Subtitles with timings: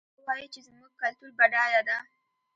[0.09, 1.97] هغه وایي چې زموږ کلتور بډایه ده